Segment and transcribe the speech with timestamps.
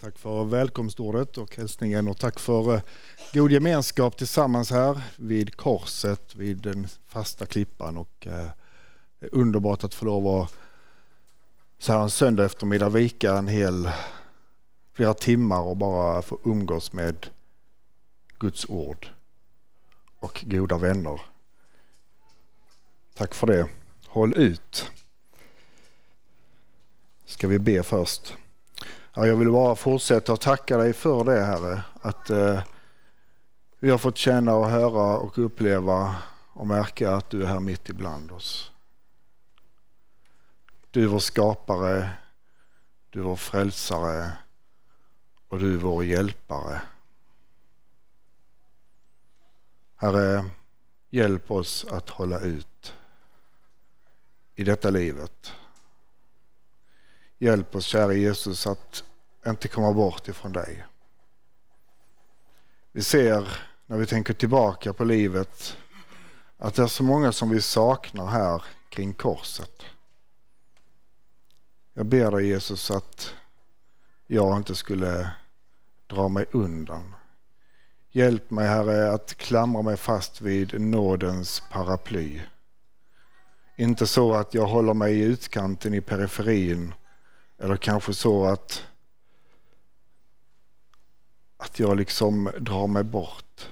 [0.00, 2.82] Tack för välkomstordet och hälsningen och tack för eh,
[3.32, 7.96] god gemenskap tillsammans här vid korset, vid den fasta klippan.
[7.96, 8.48] Och, eh,
[9.18, 10.54] det är underbart att få lov att
[11.78, 13.90] så här en söndag eftermiddag vika en hel
[14.92, 17.26] flera timmar och bara få umgås med
[18.38, 19.08] Guds ord
[20.18, 21.20] och goda vänner.
[23.14, 23.68] Tack för det.
[24.06, 24.90] Håll ut.
[27.24, 28.36] Ska vi be först.
[29.14, 31.82] Ja, jag vill bara fortsätta att tacka dig för det Herre.
[32.00, 32.62] Att eh,
[33.78, 36.16] vi har fått känna och höra och uppleva
[36.52, 38.72] och märka att du är här mitt ibland oss.
[40.90, 42.10] Du är vår skapare,
[43.10, 44.32] du är vår frälsare
[45.48, 46.82] och du är vår hjälpare.
[49.96, 50.44] Herre,
[51.10, 52.94] hjälp oss att hålla ut
[54.54, 55.52] i detta livet.
[57.42, 59.04] Hjälp oss, kära Jesus, att
[59.46, 60.84] inte komma bort ifrån dig.
[62.92, 65.76] Vi ser när vi tänker tillbaka på livet
[66.58, 69.82] att det är så många som vi saknar här kring korset.
[71.94, 73.34] Jag ber dig Jesus att
[74.26, 75.30] jag inte skulle
[76.06, 77.14] dra mig undan.
[78.10, 82.40] Hjälp mig Herre att klamra mig fast vid nådens paraply.
[83.76, 86.94] Inte så att jag håller mig i utkanten i periferin
[87.60, 88.86] eller kanske så att,
[91.56, 93.68] att jag liksom drar mig bort.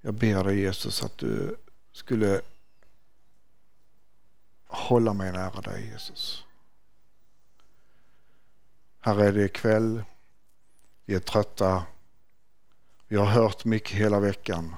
[0.00, 1.56] Jag ber dig Jesus att du
[1.92, 2.40] skulle
[4.66, 6.44] hålla mig nära dig Jesus.
[9.00, 10.02] Herre, det är kväll.
[11.04, 11.84] Vi är trötta.
[13.08, 14.74] Vi har hört mycket hela veckan.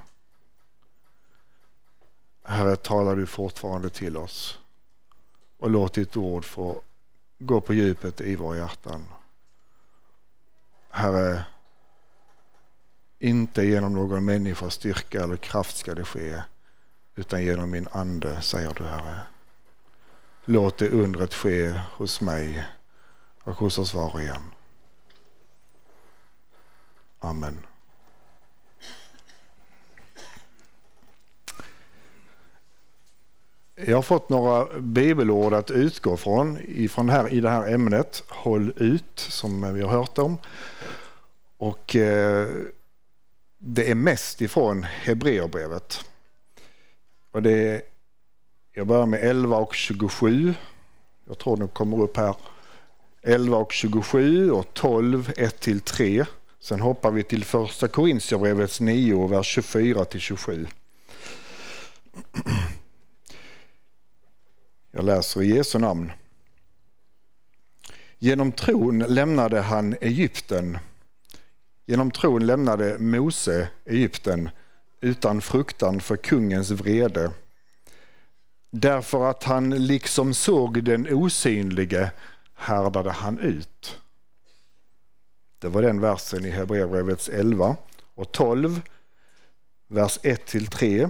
[2.43, 4.59] Herre, talar du fortfarande till oss
[5.57, 6.81] och låt ditt ord få
[7.37, 9.05] gå på djupet i våra hjärtan.
[10.89, 11.45] Herre,
[13.19, 16.41] inte genom någon människas styrka eller kraft ska det ske,
[17.15, 19.19] utan genom min ande, säger du Herre.
[20.45, 22.65] Låt det undret ske hos mig
[23.43, 24.51] och hos oss var och en.
[27.19, 27.65] Amen.
[33.75, 38.73] Jag har fått några bibelord att utgå från ifrån här, i det här ämnet, håll
[38.75, 40.37] ut, som vi har hört om.
[41.57, 42.47] Och eh,
[43.57, 46.05] det är mest ifrån Hebreerbrevet.
[47.31, 47.81] Och det är,
[48.73, 50.53] jag börjar med 11 och 27.
[51.27, 52.35] Jag tror det kommer upp här.
[53.21, 56.25] 11 och 27 och 12, 1 till 3.
[56.59, 60.67] Sen hoppar vi till första Korintierbrevets 9, vers 24 till 27.
[64.97, 66.11] Jag läser i Jesu namn.
[68.19, 70.77] Genom tron lämnade han Egypten.
[71.85, 74.49] Genom tron lämnade Mose Egypten
[75.01, 77.31] utan fruktan för kungens vrede.
[78.71, 82.11] Därför att han liksom såg den osynlige
[82.53, 83.99] härdade han ut.
[85.59, 87.75] Det var den versen i Hebreerbrevets 11
[88.13, 88.81] och 12,
[89.87, 91.09] vers 1-3.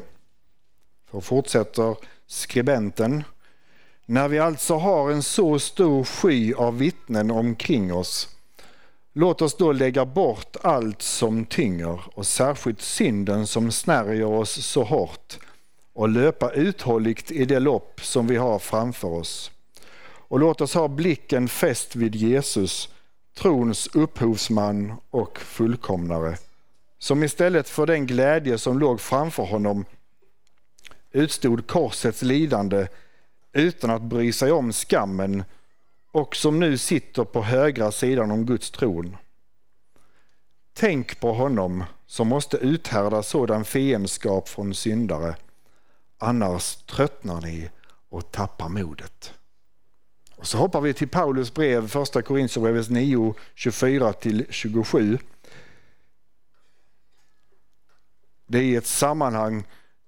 [1.05, 1.97] För fortsätter
[2.27, 3.23] skribenten
[4.05, 8.29] när vi alltså har en så stor sky av vittnen omkring oss,
[9.13, 14.83] låt oss då lägga bort allt som tynger och särskilt synden som snärjer oss så
[14.83, 15.39] hårt
[15.93, 19.51] och löpa uthålligt i det lopp som vi har framför oss.
[20.27, 22.89] Och låt oss ha blicken fäst vid Jesus,
[23.37, 26.37] trons upphovsman och fullkomnare,
[26.99, 29.85] som istället för den glädje som låg framför honom
[31.11, 32.87] utstod korsets lidande
[33.55, 35.43] utan att bry sig om skammen
[36.11, 39.17] och som nu sitter på högra sidan om Guds tron.
[40.73, 45.35] Tänk på honom som måste uthärda sådan fiendskap från syndare,
[46.17, 47.69] annars tröttnar ni
[48.09, 49.33] och tappar modet.
[50.35, 55.19] Och så hoppar vi till Paulus brev, första Korintierbrevet 9, 24-27.
[58.47, 59.63] Det är ett sammanhang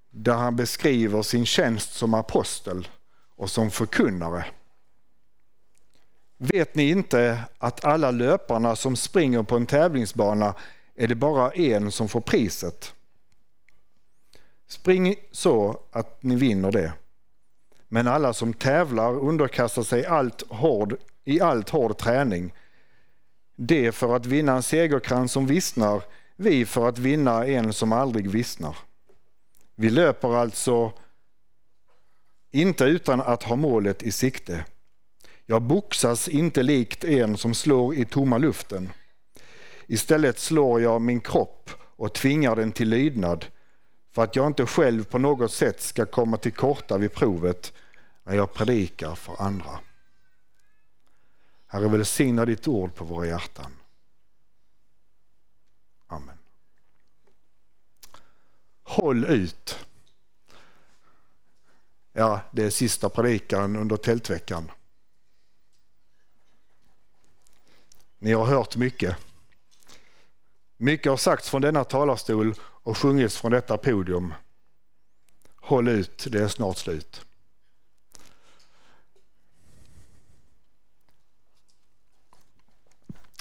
[0.09, 2.87] där han beskriver sin tjänst som apostel
[3.37, 4.45] och som förkunnare.
[6.37, 10.53] Vet ni inte att alla löparna som springer på en tävlingsbana
[10.95, 12.93] är det bara en som får priset?
[14.67, 16.93] Spring så att ni vinner det.
[17.87, 22.53] Men alla som tävlar underkastar sig allt hård, i allt hård träning.
[23.55, 26.03] Det för att vinna en segerkrans som vissnar,
[26.35, 28.77] vi för att vinna en som aldrig vissnar.
[29.75, 30.91] Vi löper alltså
[32.51, 34.65] inte utan att ha målet i sikte.
[35.45, 38.89] Jag boxas inte likt en som slår i tomma luften.
[39.87, 43.45] Istället slår jag min kropp och tvingar den till lydnad
[44.11, 47.73] för att jag inte själv på något sätt ska komma till korta vid provet
[48.23, 49.79] när jag predikar för andra.
[51.67, 53.71] Herre, välsigna ditt ord på våra hjärtan.
[56.07, 56.37] Amen.
[58.83, 59.86] Håll ut.
[62.19, 64.71] Ja, det är sista predikan under tältveckan.
[68.19, 69.17] Ni har hört mycket.
[70.77, 74.33] Mycket har sagts från denna talarstol och sjungits från detta podium.
[75.55, 77.25] Håll ut, det är snart slut.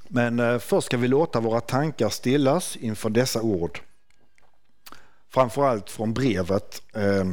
[0.08, 3.80] Men eh, först ska vi låta våra tankar stillas inför dessa ord.
[5.28, 7.24] Framförallt från brevet eh,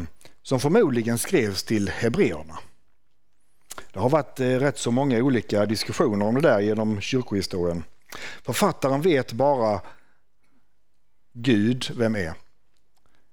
[0.43, 2.59] som förmodligen skrevs till hebreerna.
[3.93, 7.83] Det har varit eh, rätt så många olika diskussioner om det där genom kyrkohistorien.
[8.43, 9.81] Författaren vet bara
[11.33, 12.33] Gud vem är.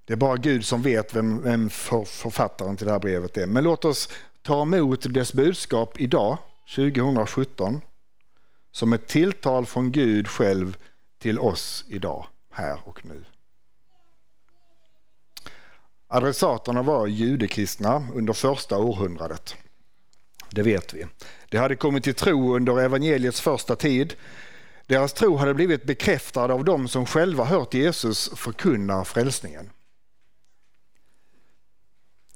[0.05, 3.47] Det är bara Gud som vet vem, vem författaren till det här brevet är.
[3.47, 4.09] Men låt oss
[4.41, 6.37] ta emot dess budskap idag,
[6.75, 7.81] 2017,
[8.71, 10.77] som ett tilltal från Gud själv
[11.19, 13.23] till oss idag, här och nu.
[16.13, 19.55] Adressaterna var judekristna under första århundradet.
[20.49, 21.05] Det vet vi.
[21.49, 24.13] De hade kommit till tro under evangeliets första tid.
[24.87, 29.69] Deras tro hade blivit bekräftad av dem som själva hört Jesus förkunna frälsningen.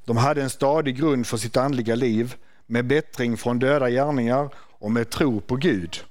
[0.06, 2.36] De hade en stadig grund för sitt andliga liv
[2.66, 6.04] med bättring från döda gärningar och med tro på Gud.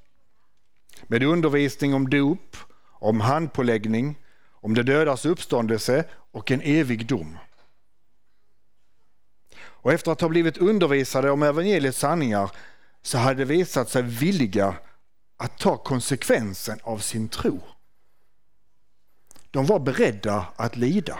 [1.03, 4.19] Med undervisning om dop, om handpåläggning,
[4.51, 7.39] om de dödas uppståndelse och en evig dom.
[9.85, 12.51] Och efter att ha blivit undervisade om evangeliets sanningar
[13.03, 14.75] så hade de visat sig villiga
[15.37, 17.61] att ta konsekvensen av sin tro.
[19.51, 21.19] De var beredda att lida.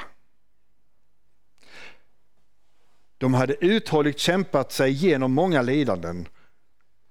[3.19, 6.29] De hade uthålligt kämpat sig genom många lidanden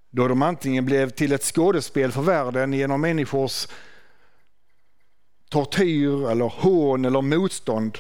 [0.09, 3.67] då de antingen blev till ett skådespel för världen genom människors
[5.49, 7.97] tortyr eller hån eller motstånd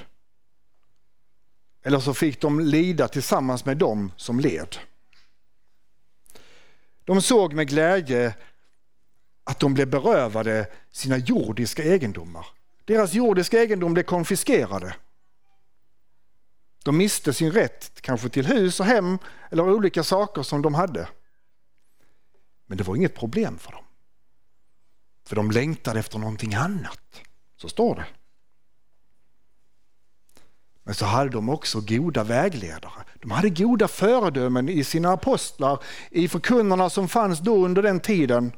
[1.83, 4.75] eller så fick de lida tillsammans med dem som led.
[7.03, 8.35] De såg med glädje
[9.43, 12.45] att de blev berövade sina jordiska egendomar.
[12.85, 14.95] Deras jordiska egendom blev konfiskerade.
[16.83, 19.17] De miste sin rätt kanske till hus och hem
[19.51, 21.07] eller olika saker som de hade.
[22.65, 23.83] Men det var inget problem för dem.
[25.25, 27.21] För de längtade efter någonting annat.
[27.55, 28.05] Så står det.
[30.83, 33.03] Men så hade de också goda vägledare.
[33.21, 38.51] De hade goda föredömen i sina apostlar, i förkunnarna som fanns då under den tiden.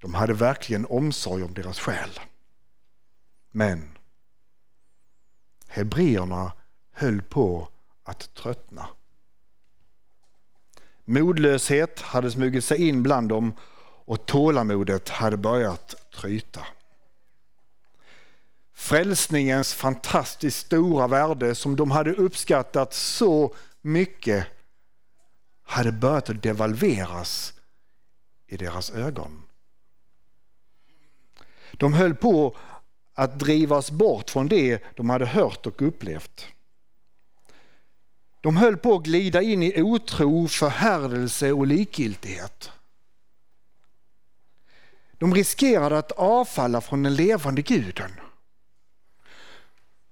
[0.00, 2.20] De hade verkligen omsorg om deras själ.
[3.50, 3.98] Men
[5.68, 6.52] hebreerna
[6.92, 7.68] höll på
[8.04, 8.86] att tröttna.
[11.04, 13.52] Modlöshet hade smugit sig in bland dem
[14.04, 16.66] och tålamodet hade börjat tryta.
[18.76, 24.46] Frälsningens fantastiskt stora värde som de hade uppskattat så mycket
[25.62, 27.54] hade börjat att devalveras
[28.46, 29.42] i deras ögon.
[31.72, 32.56] De höll på
[33.14, 36.46] att drivas bort från det de hade hört och upplevt.
[38.40, 42.70] De höll på att glida in i otro, förhärdelse och likgiltighet.
[45.18, 48.10] De riskerade att avfalla från den levande guden.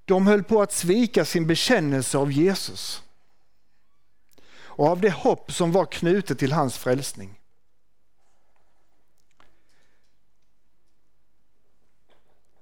[0.04, 3.02] De höll på att svika sin bekännelse av Jesus
[4.56, 7.38] och av det hopp som var knutet till hans frälsning.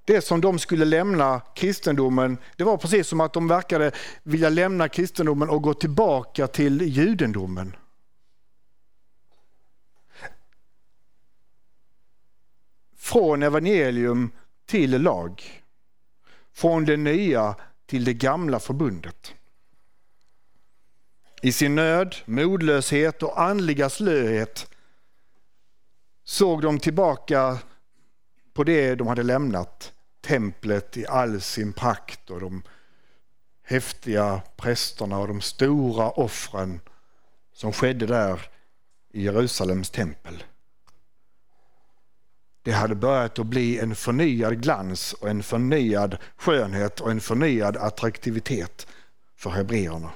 [0.04, 4.88] det som de skulle lämna kristendomen, det var precis som att de verkade vilja lämna
[4.88, 7.76] kristendomen och gå tillbaka till judendomen.
[12.96, 14.30] Från evangelium
[14.66, 15.61] till lag.
[16.52, 17.54] Från det nya
[17.86, 19.34] till det gamla förbundet.
[21.42, 24.70] I sin nöd, modlöshet och andliga slöhet
[26.24, 27.58] såg de tillbaka
[28.52, 32.62] på det de hade lämnat, templet i all sin prakt och de
[33.62, 36.80] häftiga prästerna och de stora offren
[37.52, 38.40] som skedde där
[39.12, 40.44] i Jerusalems tempel.
[42.62, 47.76] Det hade börjat att bli en förnyad glans och en förnyad skönhet och en förnyad
[47.76, 48.86] attraktivitet
[49.36, 50.10] för hebreerna.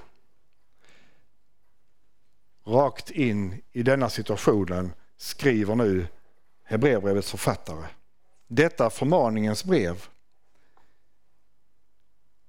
[2.66, 6.06] rakt in i denna situationen skriver nu
[6.64, 7.86] Hebreerbrevets författare.
[8.48, 10.06] Detta förmaningens brev.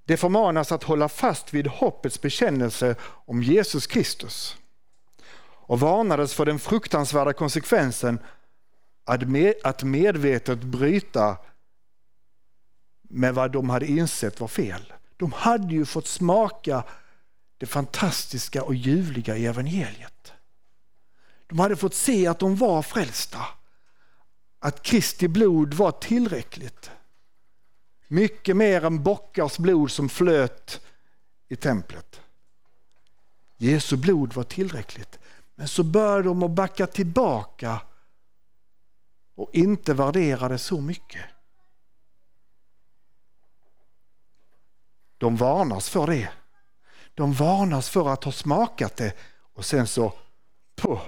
[0.05, 4.57] Det förmanas att hålla fast vid hoppets bekännelse om Jesus Kristus
[5.67, 8.19] och varnades för den fruktansvärda konsekvensen
[9.63, 11.37] att medvetet bryta
[13.01, 14.93] med vad de hade insett var fel.
[15.17, 16.83] De hade ju fått smaka
[17.57, 20.33] det fantastiska och ljuvliga i evangeliet.
[21.47, 23.39] De hade fått se att de var frälsta.
[24.59, 26.91] Att Kristi blod var tillräckligt.
[28.07, 30.81] Mycket mer än bockars blod som flöt
[31.49, 32.21] i templet.
[33.57, 35.19] Jesu blod var tillräckligt.
[35.55, 37.81] Men så började de att backa tillbaka
[39.37, 41.25] och inte värdera det så mycket.
[45.17, 46.29] De varnas för det.
[47.13, 49.13] De varnas för att ha smakat det
[49.53, 50.13] och sen så,
[50.75, 51.01] puh,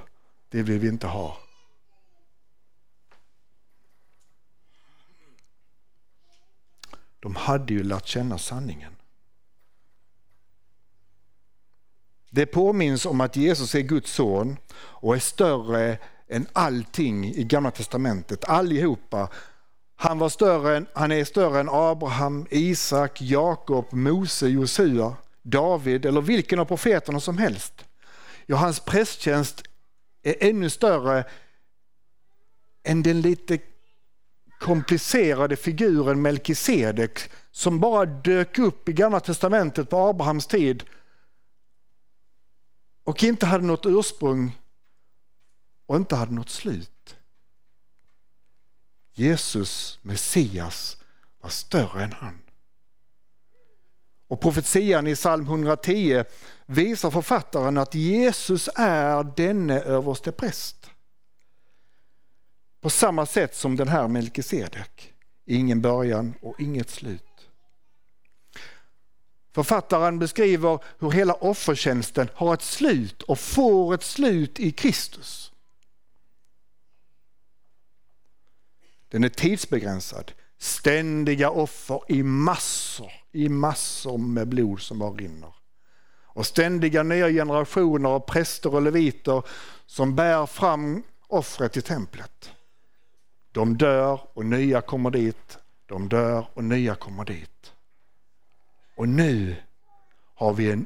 [0.50, 1.38] det vill vi inte ha.
[7.20, 8.96] De hade ju lärt känna sanningen.
[12.30, 17.72] Det påminns om att Jesus är Guds son och är större än allting i Gamla
[17.72, 19.30] Testamentet, allihopa.
[19.96, 26.22] Han, var större än, han är större än Abraham, Isak, Jakob, Mose, Josua, David eller
[26.22, 27.86] vilken av profeterna som helst.
[28.46, 29.64] Ja, hans prästtjänst
[30.24, 31.24] är ännu större
[32.84, 33.60] än den lite
[34.60, 37.20] komplicerade figuren Melkisedek
[37.52, 40.84] som bara dök upp i Gamla Testamentet på Abrahams tid
[43.04, 44.59] och inte hade något ursprung
[45.90, 47.16] och inte hade något slut.
[49.14, 50.98] Jesus, Messias,
[51.42, 52.42] var större än han.
[54.28, 56.24] Och profetian i psalm 110
[56.66, 60.90] visar författaren att Jesus är denne överste präst.
[62.82, 65.14] På samma sätt som den här Melkisedek.
[65.46, 67.50] Ingen början och inget slut.
[69.52, 75.49] Författaren beskriver hur hela offertjänsten har ett slut och får ett slut i Kristus.
[79.10, 80.32] Den är tidsbegränsad.
[80.58, 85.54] Ständiga offer i massor, i massor med blod som bara rinner.
[86.24, 89.44] Och ständiga nya generationer av präster och leviter
[89.86, 92.52] som bär fram offret i templet.
[93.52, 95.58] De dör och nya kommer dit.
[95.86, 97.74] De dör och nya kommer dit.
[98.96, 99.56] Och nu
[100.36, 100.86] har vi en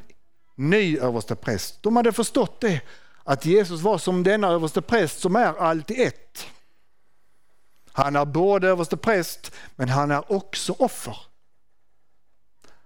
[0.56, 1.84] ny överste präst.
[1.84, 2.82] De hade förstått det,
[3.24, 6.48] att Jesus var som denna överste präst som är allt i ett.
[7.95, 11.17] Han är både överste präst men han är också offer.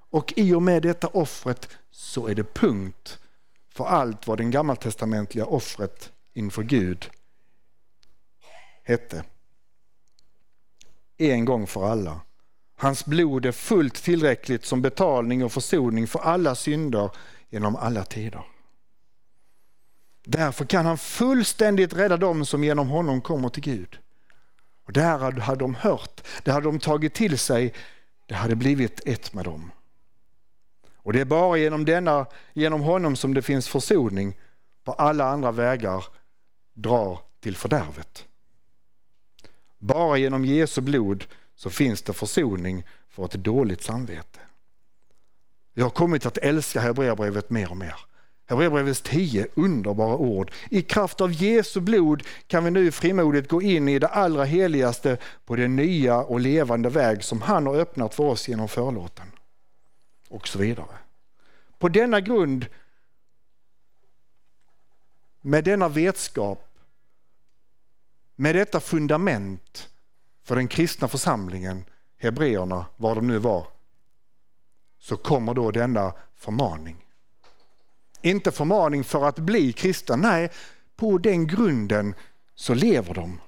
[0.10, 3.20] Och i och med detta offret så är det punkt
[3.70, 7.10] för allt vad den gammaltestamentliga offret inför Gud
[8.84, 9.24] hette.
[11.18, 12.22] En gång för alla.
[12.76, 17.10] Hans blod är fullt tillräckligt som betalning och försoning för alla synder
[17.50, 18.44] genom alla tider.
[20.26, 24.00] Därför kan han fullständigt rädda dem som genom honom kommer till Gud.
[24.88, 27.74] Och där hade de hört, det hade de tagit till sig,
[28.26, 29.72] det hade blivit ett med dem.
[30.96, 34.38] Och det är bara genom, denna, genom honom som det finns försoning,
[34.84, 36.06] på alla andra vägar
[36.74, 38.26] drar till fördärvet.
[39.78, 41.26] Bara genom Jesu blod
[41.56, 44.40] så finns det försoning för ett dåligt samvete.
[45.74, 47.96] Jag har kommit att älska Hebreerbrevet mer och mer.
[48.50, 50.52] Hebreerbrevets tio underbara ord.
[50.70, 55.18] I kraft av Jesu blod kan vi nu frimodigt gå in i det allra heligaste
[55.46, 59.32] på den nya och levande väg som han har öppnat för oss genom förlåten.
[60.30, 60.98] Och så vidare.
[61.80, 62.66] På denna grund,
[65.42, 66.64] med denna vetskap,
[68.36, 69.90] med detta fundament
[70.44, 71.86] för den kristna församlingen,
[72.18, 73.68] hebreerna, var de nu var,
[75.00, 77.07] så kommer då denna förmaning.
[78.22, 80.50] Inte förmaning för att bli kristen, nej,
[80.96, 82.16] på den grunden
[82.56, 83.42] så lever de.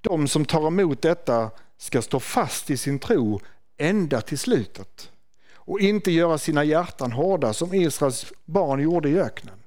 [0.00, 3.40] De som tar emot detta ska stå fast i sin tro
[3.76, 5.10] ända till slutet
[5.54, 9.58] och inte göra sina hjärtan hårda som Israels barn gjorde i öknen.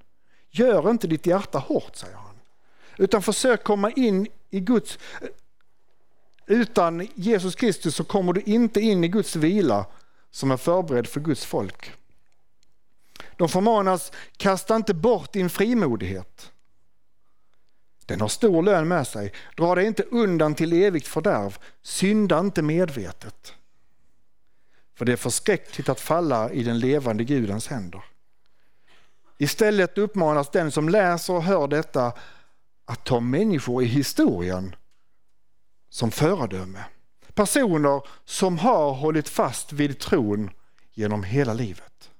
[0.49, 2.35] Gör inte ditt hjärta hårt, säger han,
[2.97, 4.99] utan försök komma in i Guds...
[6.45, 9.85] Utan Jesus Kristus så kommer du inte in i Guds vila
[10.31, 11.91] som är förberedd för Guds folk.
[13.37, 16.51] De förmanas, kasta inte bort din frimodighet.
[18.05, 19.33] Den har stor lön med sig.
[19.57, 21.57] Dra dig inte undan till evigt fördärv.
[21.81, 23.53] Synda inte medvetet.
[24.95, 28.03] för det är förskräckligt att falla i den levande Gudens händer.
[29.37, 32.13] Istället uppmanas den som läser och hör detta
[32.85, 34.75] att ta människor i historien
[35.89, 36.83] som föredöme.
[37.35, 40.49] Personer som har hållit fast vid tron
[40.93, 42.11] genom hela livet.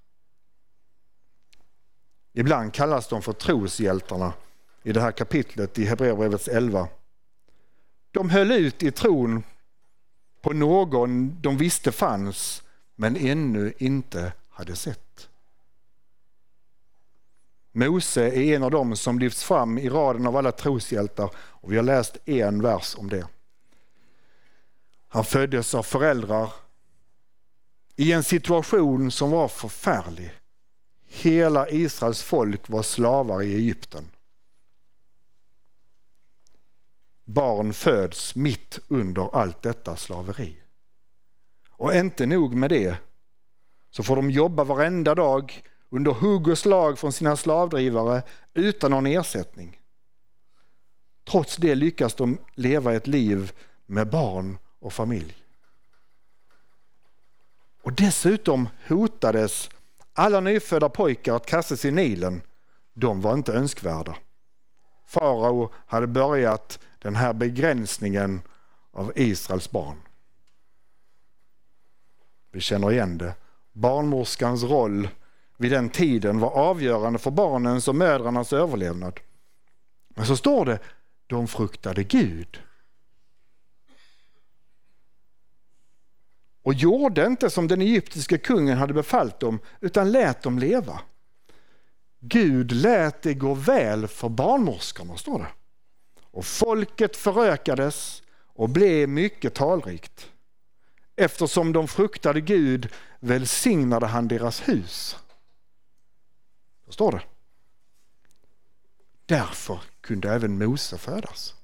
[2.34, 4.34] Ibland kallas de för troshjältarna
[4.84, 6.88] i det här kapitlet i Hebreerbrevets 11.
[8.12, 9.44] De höll ut i tron
[10.42, 12.64] på någon de visste fanns
[12.96, 15.30] men ännu inte hade sett.
[17.72, 21.76] Mose är en av dem som lyfts fram i raden av alla troshjältar och vi
[21.76, 23.28] har läst en vers om det.
[25.14, 26.54] Han föddes av föräldrar
[27.96, 30.32] i en situation som var förfärlig.
[31.06, 34.12] Hela Israels folk var slavar i Egypten.
[37.26, 40.58] Barn föds mitt under allt detta slaveri.
[41.72, 42.96] Och inte nog med det,
[43.90, 49.06] så får de jobba varenda dag under hugg och slag från sina slavdrivare utan någon
[49.06, 49.80] ersättning.
[51.30, 53.52] Trots det lyckas de leva ett liv
[53.86, 55.36] med barn och familj.
[57.82, 59.70] Och dessutom hotades
[60.14, 62.42] alla nyfödda pojkar att kastas i Nilen.
[62.94, 64.16] De var inte önskvärda.
[65.08, 68.42] Farao hade börjat den här begränsningen
[68.92, 69.98] av Israels barn.
[72.52, 73.36] Vi känner igen det.
[73.74, 75.10] Barnmorskans roll
[75.58, 79.20] vid den tiden var avgörande för barnens och mödrarnas överlevnad.
[80.10, 80.80] Men så står det,
[81.28, 82.62] de fruktade Gud.
[86.64, 91.02] Och gjorde inte som den egyptiske kungen hade befallt dem, utan lät dem leva.
[92.20, 95.48] Gud lät det gå väl för barnmorskorna, står det.
[96.32, 100.32] Och folket förökades och blev mycket talrikt.
[101.16, 102.90] Eftersom de fruktade Gud
[103.20, 105.18] välsignade han deras hus.
[106.86, 107.22] Så står det.
[109.26, 111.56] Därför kunde även Mose födas.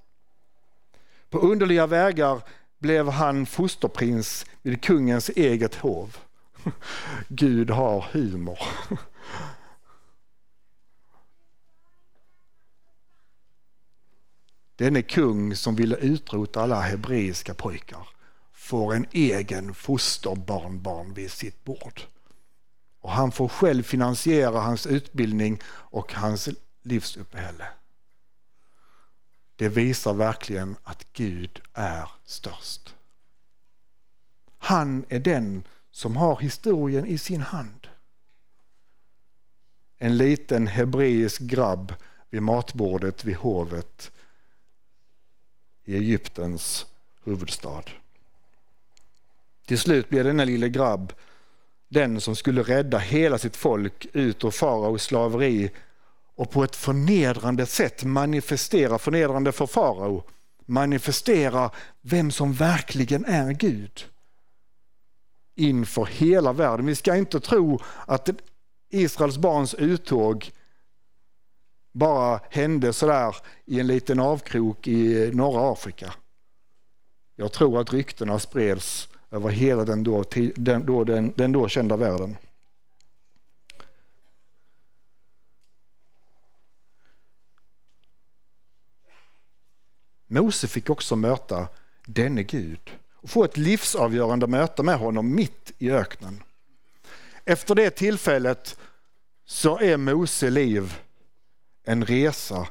[1.29, 2.41] På underliga vägar
[2.79, 6.17] blev han fosterprins vid kungens eget hov.
[7.27, 8.59] Gud har humor.
[14.79, 18.07] Denne kung som ville utrota alla hebreiska pojkar
[18.53, 22.01] får en egen fosterbarnbarn vid sitt bord.
[23.01, 26.49] Och han får själv finansiera hans utbildning och hans
[26.83, 27.65] livsuppehälle.
[29.57, 32.95] Det visar verkligen att Gud är störst.
[34.57, 37.87] Han är den som har historien i sin hand.
[39.97, 41.93] En liten hebreisk grabb
[42.29, 44.11] vid matbordet vid hovet
[45.83, 46.85] i Egyptens
[47.23, 47.83] huvudstad.
[49.65, 51.13] Till slut blir denna lille grabb
[51.87, 55.71] den som skulle rädda hela sitt folk ut ur faraos slaveri
[56.37, 60.23] och på ett förnedrande sätt manifestera, förnedrande för farao,
[60.65, 61.71] manifestera
[62.01, 64.05] vem som verkligen är Gud
[65.55, 66.85] inför hela världen.
[66.85, 68.29] Vi ska inte tro att
[68.89, 70.51] Israels barns uttåg
[71.93, 76.13] bara hände sådär i en liten avkrok i norra Afrika.
[77.35, 80.23] Jag tror att ryktena spreds över hela den då,
[80.55, 82.37] den, då, den, den då kända världen.
[90.27, 91.67] Mose fick också möta
[92.05, 96.43] denne Gud och få ett livsavgörande möte med honom mitt i öknen.
[97.45, 98.77] Efter det tillfället
[99.45, 100.95] så är Mose liv
[101.83, 102.67] en resa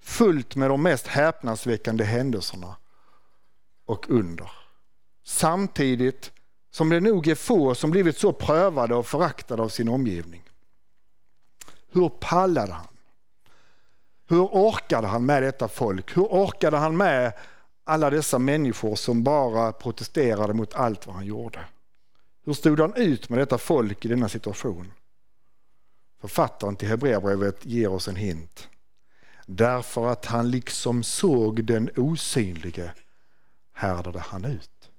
[0.00, 2.76] fullt med de mest häpnadsväckande händelserna
[3.84, 4.50] och under.
[5.24, 6.32] Samtidigt
[6.70, 10.42] som det nog är få som blivit så prövade och föraktade av sin omgivning.
[11.92, 12.95] Hur pallade han?
[14.28, 16.16] Hur orkade han med detta folk?
[16.16, 17.32] Hur orkade han med
[17.84, 21.64] alla dessa människor som bara protesterade mot allt vad han gjorde?
[22.44, 24.92] Hur stod han ut med detta folk i denna situation?
[26.20, 28.68] Författaren till Hebreerbrevet ger oss en hint.
[29.46, 32.92] Därför att han liksom såg den osynlige
[33.72, 34.90] härdade han ut.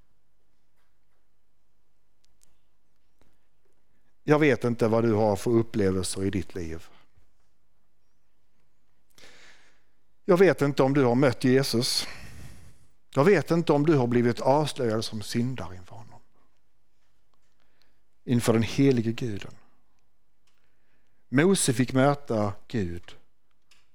[4.23, 6.87] Jag vet inte vad du har för upplevelser i ditt liv.
[10.29, 12.07] Jag vet inte om du har mött Jesus.
[13.15, 16.19] Jag vet inte om du har blivit avslöjad som syndare inför honom.
[18.23, 19.51] Inför den helige guden.
[21.29, 23.15] Mose fick möta Gud.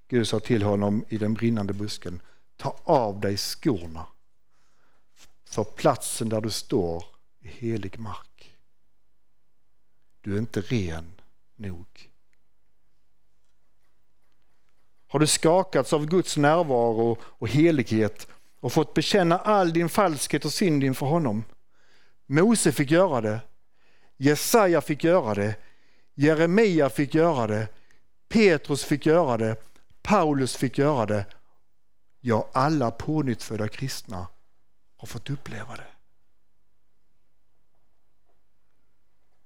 [0.09, 2.21] Gud sa till honom i den brinnande busken,
[2.57, 4.07] ta av dig skorna
[5.45, 7.05] för platsen där du står
[7.41, 8.57] är helig mark.
[10.21, 11.21] du är inte ren
[11.57, 12.12] nog.
[15.13, 18.29] Har du skakats av Guds närvaro och helighet
[18.61, 21.45] och fått bekänna all din falskhet och synd inför honom?
[22.27, 23.41] Mose fick göra det.
[24.17, 25.57] Jesaja fick göra det.
[26.15, 27.69] Jeremia fick göra det.
[28.29, 29.57] Petrus fick göra det.
[30.03, 31.27] Paulus fick göra det.
[32.21, 34.27] Ja, alla pånyttfödda kristna
[34.97, 35.87] har fått uppleva det.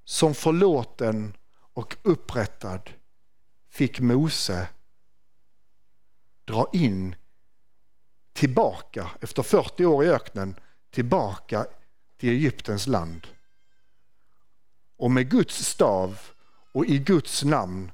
[0.05, 1.37] Som förlåten
[1.73, 2.91] och upprättad
[3.69, 4.69] fick Mose
[6.47, 7.17] dra in
[8.33, 10.55] tillbaka efter 40 år i öknen
[10.91, 11.67] tillbaka
[12.17, 13.27] till Egyptens land.
[14.97, 16.21] Och med Guds stav
[16.73, 17.91] och i Guds namn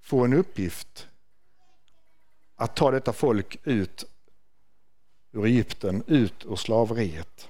[0.00, 1.08] få en uppgift
[2.56, 4.04] att ta detta folk ut
[5.32, 7.48] ur Egypten, ut ur slaveriet.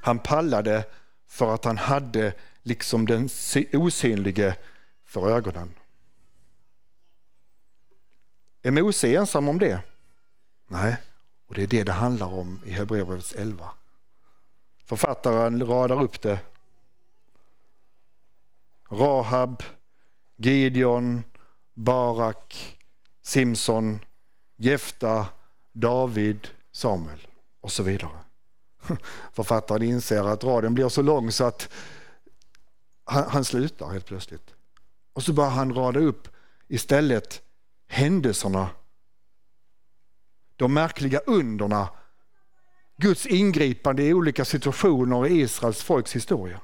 [0.00, 0.84] Han pallade
[1.26, 3.28] för att han hade liksom den
[3.72, 4.56] osynlige
[5.04, 5.74] för ögonen.
[8.66, 9.80] Är Mose ensam om det?
[10.66, 10.96] Nej,
[11.46, 13.70] och det är det det handlar om i Hebreerbrevets 11.
[14.84, 16.38] Författaren radar upp det.
[18.90, 19.62] Rahab,
[20.36, 21.24] Gideon,
[21.74, 22.78] Barak,
[23.22, 23.98] Simson,
[24.56, 25.26] Jefta,
[25.72, 27.26] David, Samuel
[27.60, 28.18] och så vidare.
[29.32, 31.68] Författaren inser att raden blir så lång så att
[33.04, 34.54] han, han slutar helt plötsligt.
[35.12, 36.28] Och så börjar han rada upp
[36.68, 37.43] istället
[37.86, 38.70] händelserna,
[40.56, 41.88] de märkliga underna,
[42.96, 46.60] Guds ingripande i olika situationer i Israels folks historia.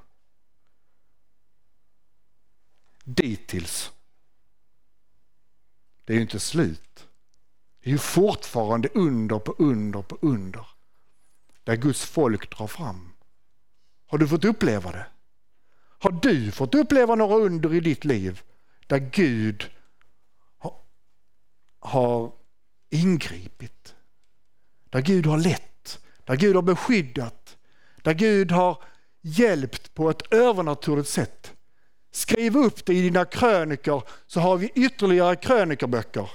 [3.04, 3.92] Dittills.
[6.04, 7.09] Det är ju inte slut.
[7.83, 10.66] Det är ju fortfarande under på under på under.
[11.64, 13.12] Där Guds folk drar fram.
[14.06, 15.06] Har du fått uppleva det?
[15.98, 18.42] Har du fått uppleva några under i ditt liv
[18.87, 19.70] där Gud
[21.80, 22.32] har
[22.90, 23.94] ingripit.
[24.90, 27.56] Där Gud har lett, där Gud har beskyddat,
[28.02, 28.82] där Gud har
[29.20, 31.52] hjälpt på ett övernaturligt sätt.
[32.10, 36.30] Skriv upp det i dina krönikor så har vi ytterligare krönikerböcker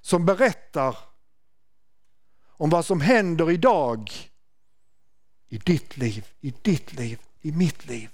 [0.00, 0.96] som berättar
[2.46, 4.10] om vad som händer idag
[5.48, 8.10] i ditt liv, i ditt liv, i mitt liv.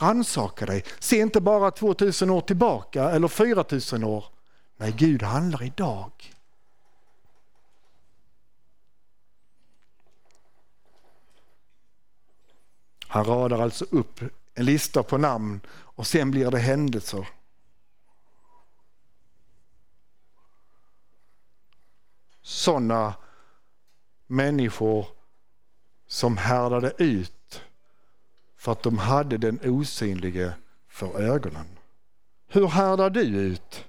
[0.00, 0.84] Rannsaka dig.
[0.98, 4.24] Se inte bara 2000 år tillbaka eller 4000 år.
[4.80, 6.12] Nej, Gud handlar idag.
[13.08, 14.20] Han radar alltså upp
[14.54, 17.28] en lista på namn och sen blir det händelser.
[22.42, 23.14] Sådana
[24.26, 25.06] människor
[26.06, 27.62] som härdade ut
[28.56, 30.54] för att de hade den osynlige
[30.88, 31.66] för ögonen.
[32.46, 33.87] Hur härdar du ut?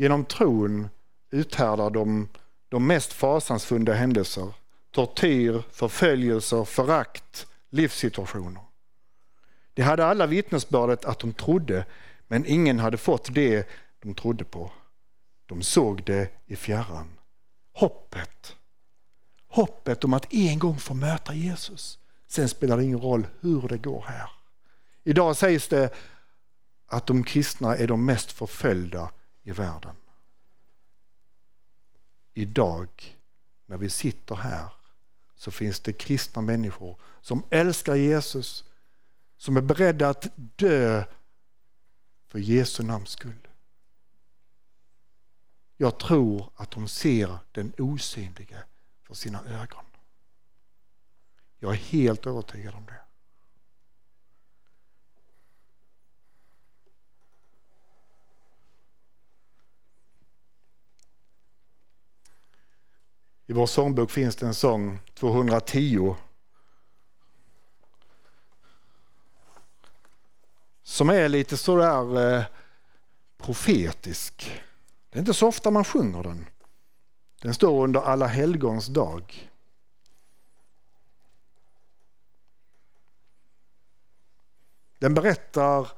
[0.00, 0.88] Genom tron
[1.30, 2.28] uthärdar de
[2.68, 4.54] de mest fasansfulla händelser.
[4.90, 8.62] Tortyr, förföljelser, förakt, livssituationer.
[9.74, 11.86] De hade alla vittnesbördet att de trodde,
[12.28, 13.68] men ingen hade fått det
[14.02, 14.72] de trodde på.
[15.46, 17.08] De såg det i fjärran.
[17.72, 18.56] Hoppet.
[19.48, 21.98] Hoppet om att en gång få möta Jesus.
[22.26, 24.30] Sen spelar det ingen roll hur det går här.
[25.04, 25.94] Idag sägs det
[26.86, 29.10] att de kristna är de mest förföljda
[29.42, 29.96] i världen.
[32.34, 33.18] Idag,
[33.66, 34.72] när vi sitter här,
[35.36, 38.64] så finns det kristna människor som älskar Jesus,
[39.36, 41.04] som är beredda att dö
[42.28, 43.48] för Jesu namns skull.
[45.76, 48.64] Jag tror att de ser den osynlige
[49.02, 49.84] för sina ögon.
[51.58, 53.00] Jag är helt övertygad om det.
[63.50, 66.16] I vår sångbok finns det en sång, 210,
[70.82, 72.44] som är lite sådär eh,
[73.38, 74.62] profetisk.
[75.10, 76.46] Det är inte så ofta man sjunger den.
[77.42, 79.50] Den står under alla helgons dag.
[84.98, 85.88] Den berättar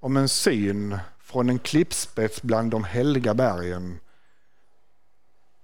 [0.00, 3.98] om en syn från en klippspets bland de helga bergen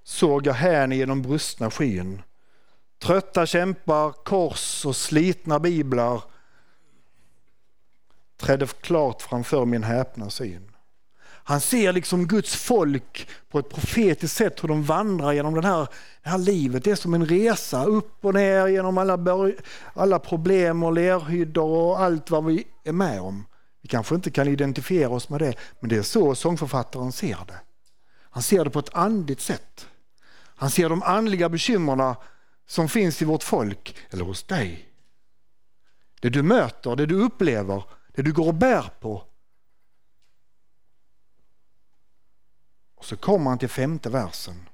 [0.09, 2.23] såg jag hän genom brustna skyn.
[3.03, 6.23] Trötta kämpar, kors och slitna biblar.
[8.37, 10.71] trädde klart framför min häpna syn.
[11.25, 15.89] Han ser liksom Guds folk på ett profetiskt sätt hur de vandrar genom den här,
[16.23, 16.85] det här livet.
[16.85, 19.19] Det är som en resa upp och ner genom alla,
[19.95, 23.47] alla problem och lerhyddor och allt vad vi är med om.
[23.83, 27.61] Vi kanske inte kan identifiera oss med det, men det är så sångförfattaren ser det.
[28.31, 29.87] Han ser det på ett andligt sätt.
[30.59, 32.17] Han ser de andliga bekymmerna
[32.67, 34.89] som finns i vårt folk, eller hos dig.
[36.21, 39.25] Det du möter, det du upplever, det du går och bär på.
[42.95, 44.69] Och så kommer han till femte versen.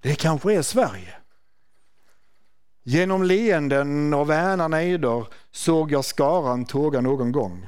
[0.00, 1.14] Det kanske är Sverige.
[2.82, 7.66] Genom leenden och väna nejder såg jag skaran tåga någon gång.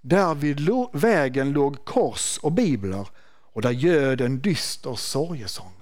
[0.00, 3.08] Där vid vägen låg kors och biblar
[3.52, 5.77] och där göd en dyster sorgesång.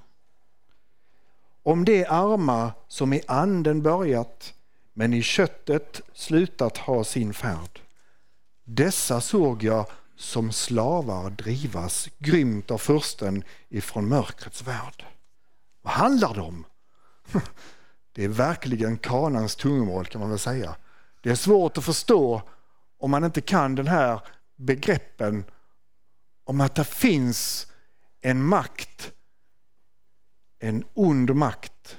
[1.67, 4.55] Om det arma som i anden börjat
[4.95, 7.81] men i köttet slutat ha sin färd.
[8.65, 15.05] Dessa såg jag som slavar drivas grymt av försten ifrån mörkrets värld.
[15.83, 16.65] Vad handlar det om?
[18.13, 20.77] Det är verkligen kanans tungomål kan man väl säga.
[21.21, 22.43] Det är svårt att förstå
[22.99, 24.21] om man inte kan den här
[24.57, 25.45] begreppen
[26.45, 27.67] om att det finns
[28.21, 29.13] en makt,
[30.59, 31.97] en ond makt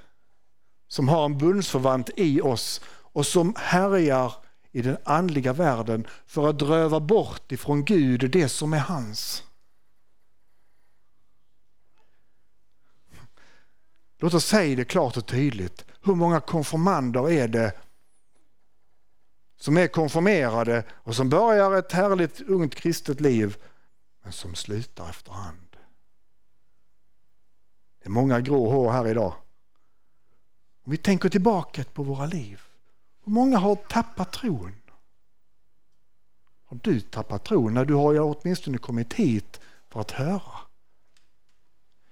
[0.88, 4.34] som har en bundsförvant i oss och som härjar
[4.72, 9.44] i den andliga världen för att dröva bort ifrån Gud det som är hans.
[14.20, 15.86] Låt oss säga det klart och tydligt.
[16.02, 17.74] Hur många konfirmander är det
[19.60, 23.58] som är konfirmerade och som börjar ett härligt ungt kristet liv
[24.24, 25.67] men som slutar efterhand?
[28.08, 29.34] Det är många grå hår här idag.
[30.84, 32.62] Om vi tänker tillbaka på våra liv.
[33.24, 34.76] Hur många har tappat tron?
[36.66, 37.74] Har du tappat tron?
[37.74, 40.60] När du har ju åtminstone kommit hit för att höra.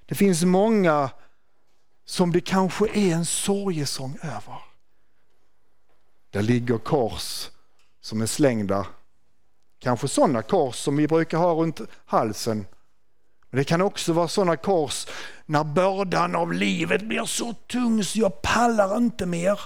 [0.06, 1.10] Det finns många
[2.06, 4.62] som det kanske är en sorgesång över.
[6.30, 7.50] Där ligger kors
[8.02, 8.88] som är slängda.
[9.80, 12.66] Kanske sådana kors som vi brukar ha runt halsen.
[13.50, 15.08] Men det kan också vara sådana kors
[15.46, 19.60] när bördan av livet blir så tung så jag pallar inte mer.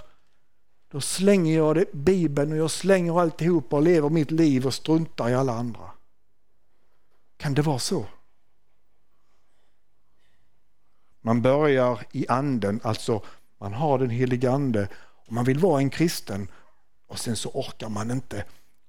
[0.92, 5.30] Då slänger jag det, Bibeln och jag slänger alltihopa och lever mitt liv och struntar
[5.30, 5.92] i alla andra.
[7.38, 8.06] Kan det vara så?
[11.22, 13.24] Man börjar i anden, alltså
[13.58, 14.88] man har den helige ande
[15.28, 16.48] och man vill vara en kristen
[17.08, 18.46] och sen så orkar man inte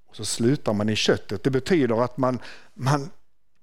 [0.08, 1.42] och så slutar man i köttet.
[1.42, 2.38] Det betyder att man,
[2.74, 3.10] man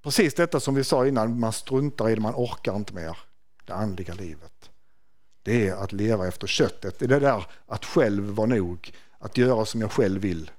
[0.08, 3.18] precis detta som vi sa innan, man struntar i det, man orkar inte mer
[3.66, 4.70] det andliga livet.
[5.44, 9.38] Det är att leva efter köttet, det är det där att själv vara nog, att
[9.38, 10.52] göra som jag själv vill.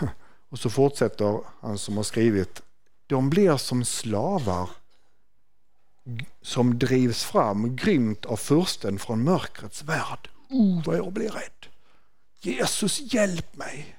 [0.48, 2.62] Och så fortsätter han som har skrivit
[3.06, 4.70] de blir som slavar
[6.42, 10.28] som drivs fram grymt av fursten från mörkrets värld.
[10.50, 11.66] Oh, vad jag blir rädd.
[12.40, 13.96] Jesus, hjälp mig.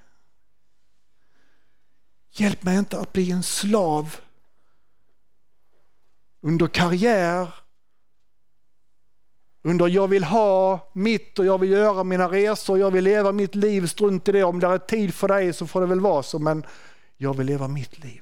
[2.37, 4.15] Hjälp mig inte att bli en slav
[6.41, 7.53] under karriär,
[9.61, 13.55] under jag vill ha mitt och jag vill göra mina resor, jag vill leva mitt
[13.55, 14.43] liv, strunt i det.
[14.43, 16.65] Om det är tid för dig så får det väl vara så, men
[17.17, 18.21] jag vill leva mitt liv.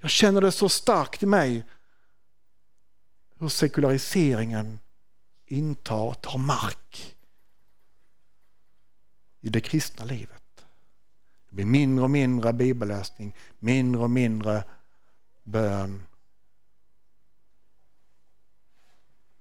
[0.00, 1.64] Jag känner det så starkt i mig
[3.38, 4.78] hur sekulariseringen
[5.46, 7.16] intar, tar mark
[9.40, 10.37] i det kristna livet.
[11.58, 14.64] Det blir mindre och mindre bibelläsning, mindre och mindre
[15.44, 16.06] bön.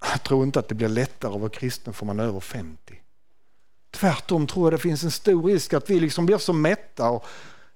[0.01, 3.01] Jag tror inte att det blir lättare att vara kristen för man är över 50.
[3.91, 7.25] Tvärtom tror jag det finns en stor risk att vi liksom blir så mätta och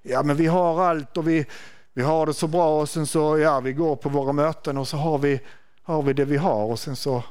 [0.02, 1.46] ja men vi har allt och vi,
[1.94, 4.88] vi har det så bra och sen så, ja vi går på våra möten och
[4.88, 5.40] så har vi,
[5.82, 7.24] har vi det vi har och sen så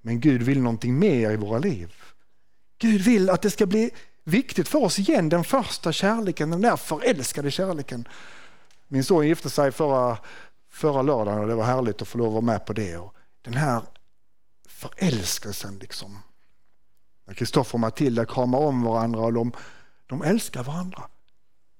[0.00, 1.94] men Gud vill någonting mer i våra liv.
[2.78, 3.90] Gud vill att det ska bli
[4.28, 8.08] viktigt för oss igen, den första kärleken, den där förälskade kärleken.
[8.88, 10.18] Min son gifte sig förra,
[10.70, 12.96] förra lördagen och det var härligt att få lov att vara med på det.
[12.96, 13.82] Och den här
[14.68, 16.18] förälskelsen liksom.
[17.26, 19.52] När Kristoffer och Matilda kramar om varandra och de,
[20.06, 21.02] de älskar varandra.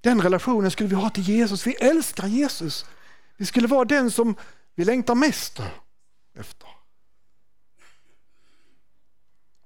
[0.01, 1.67] Den relationen skulle vi ha till Jesus.
[1.67, 2.87] Vi älskar Jesus.
[3.37, 4.35] Vi skulle vara den som
[4.75, 5.61] vi längtar mest
[6.35, 6.69] efter.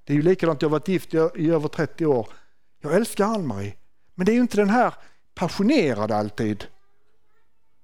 [0.04, 2.28] Det är ju likadant, jag har varit gift i över 30 år.
[2.82, 3.74] Jag älskar Ann-Marie.
[4.14, 4.94] Men det är ju inte den här
[5.34, 6.66] passionerade alltid.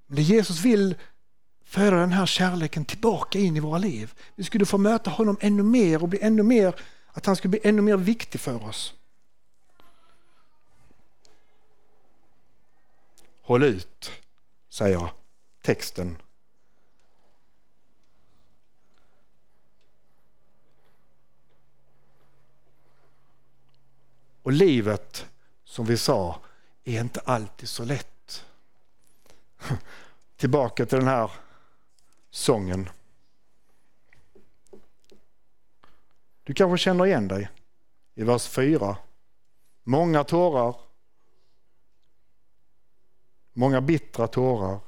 [0.06, 0.94] Men Jesus vill
[1.64, 4.14] föra den här kärleken tillbaka in i våra liv.
[4.34, 6.74] Vi skulle få möta honom ännu mer och bli ännu mer
[7.12, 8.94] Att han skulle bli ännu mer viktig för oss.
[13.42, 14.10] Håll ut,
[14.70, 15.10] säger
[15.62, 16.16] texten.
[24.48, 25.26] Och livet,
[25.64, 26.40] som vi sa,
[26.84, 28.44] är inte alltid så lätt.
[30.36, 31.30] Tillbaka till den här
[32.30, 32.88] sången.
[36.44, 37.48] Du kanske känner igen dig
[38.14, 38.96] i vers 4.
[39.82, 40.76] Många tårar.
[43.52, 44.80] Många bittra tårar.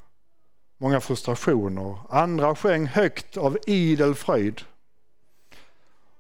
[0.77, 1.99] Många frustrationer.
[2.09, 4.61] Andra sjöng högt av idel fröjd.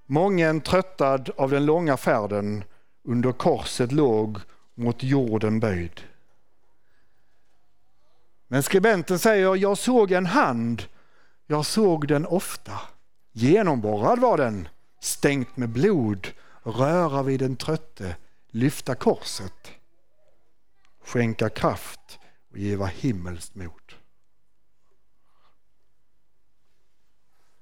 [0.06, 2.64] Mången tröttad av den långa färden
[3.10, 4.38] under korset låg
[4.74, 6.00] mot jorden böjd.
[8.48, 10.82] Men skribenten säger, jag såg en hand,
[11.46, 12.80] jag såg den ofta.
[13.32, 14.68] Genomborrad var den,
[15.00, 16.28] stängt med blod,
[16.62, 18.16] röra vid den trötte,
[18.50, 19.70] lyfta korset,
[21.04, 22.18] skänka kraft
[22.50, 23.94] och giva himmelskt mod.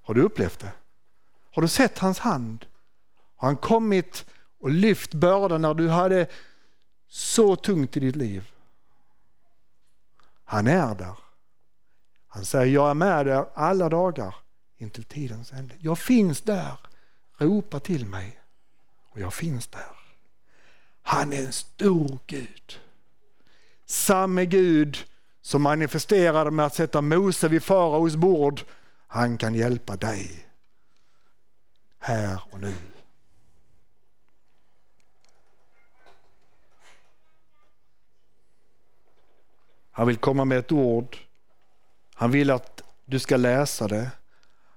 [0.02, 0.72] Har du upplevt det?
[1.50, 2.66] Har du sett hans hand?
[3.36, 4.26] Har han kommit
[4.60, 6.26] och lyft bördan när du hade
[7.08, 8.50] så tungt i ditt liv?
[10.44, 11.18] Han är där.
[12.28, 14.34] Han säger, jag är med dig alla dagar
[14.78, 15.74] intill tidens ände.
[15.78, 16.78] Jag finns där.
[17.38, 18.38] Ropa till mig
[19.10, 19.96] och jag finns där.
[21.02, 22.80] Han är en stor Gud.
[23.86, 24.98] Samme Gud
[25.40, 28.60] som manifesterade med att sätta Mose vid faraos bord.
[29.06, 30.46] Han kan hjälpa dig
[31.98, 32.74] här och nu.
[39.98, 41.16] Han vill komma med ett ord.
[42.14, 44.10] Han vill att du ska läsa det.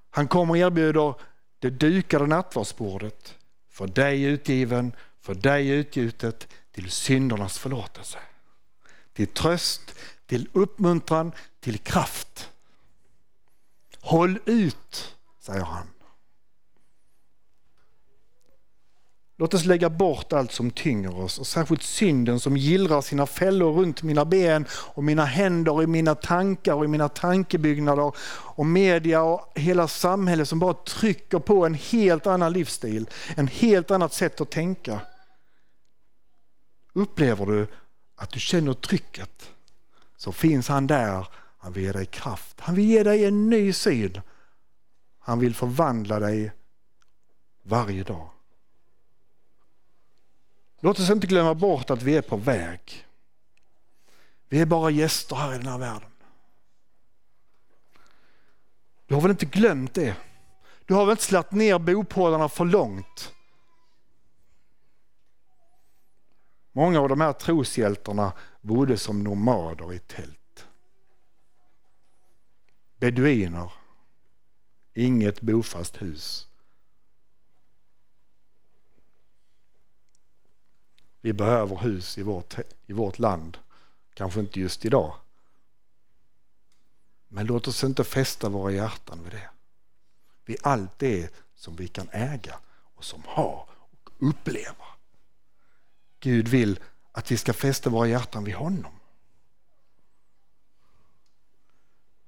[0.09, 1.13] Han kommer och erbjuder
[1.59, 3.35] det dukade nattvardsbordet
[3.69, 8.17] för dig utgiven, för dig utgjutet till syndernas förlåtelse.
[9.13, 12.49] Till tröst, till uppmuntran, till kraft.
[13.99, 15.87] Håll ut, säger han.
[19.41, 23.73] Låt oss lägga bort allt som tynger oss och särskilt synden som gillrar sina fällor
[23.73, 28.65] runt mina ben och mina händer och i mina tankar och i mina tankebyggnader och
[28.65, 34.13] media och hela samhället som bara trycker på en helt annan livsstil, en helt annat
[34.13, 35.01] sätt att tänka.
[36.93, 37.67] Upplever du
[38.15, 39.49] att du känner trycket
[40.17, 41.27] så finns han där.
[41.57, 42.59] Han vill ge dig kraft.
[42.59, 44.21] Han vill ge dig en ny syn.
[45.19, 46.51] Han vill förvandla dig
[47.63, 48.30] varje dag.
[50.83, 53.07] Låt oss inte glömma bort att vi är på väg.
[54.49, 56.09] Vi är bara gäster här i den här världen.
[59.05, 60.15] Du har väl inte glömt det?
[60.85, 63.33] Du har väl inte slagit ner bopålarna för långt?
[66.71, 70.67] Många av de här troshjältarna bodde som nomader i tält.
[72.97, 73.71] Beduiner,
[74.93, 76.50] inget bofast hus.
[81.21, 82.55] Vi behöver hus i vårt,
[82.85, 83.57] i vårt land.
[84.13, 85.15] Kanske inte just idag.
[87.27, 89.49] Men låt oss inte fästa våra hjärtan vid det.
[90.45, 92.59] Vid allt det som vi kan äga
[92.95, 94.85] och som har och uppleva.
[96.19, 96.79] Gud vill
[97.11, 98.91] att vi ska fästa våra hjärtan vid honom.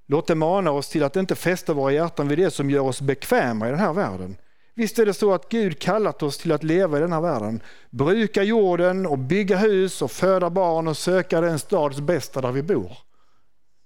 [0.05, 3.01] Låt det mana oss till att inte fästa våra hjärtan vid det som gör oss
[3.01, 4.37] bekväma i den här världen
[4.73, 7.61] Visst är det så att Gud kallat oss till att leva i den här världen.
[7.89, 12.63] Bruka jorden och bygga hus och föda barn och söka den stads bästa där vi
[12.63, 12.97] bor.